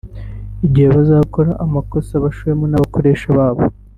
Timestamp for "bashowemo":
2.23-2.65